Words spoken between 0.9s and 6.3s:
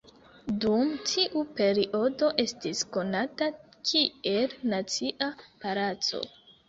tiu periodo estis konata kiel Nacia Palaco.